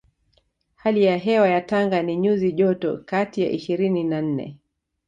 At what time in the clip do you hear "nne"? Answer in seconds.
4.21-4.59